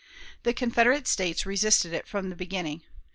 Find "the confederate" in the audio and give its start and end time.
0.41-1.05